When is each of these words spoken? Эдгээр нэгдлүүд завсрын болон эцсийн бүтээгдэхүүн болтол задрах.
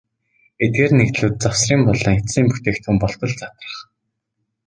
Эдгээр 0.63 0.91
нэгдлүүд 0.97 1.35
завсрын 1.43 1.81
болон 1.87 2.13
эцсийн 2.19 2.47
бүтээгдэхүүн 2.49 2.97
болтол 3.01 3.33
задрах. 3.39 3.75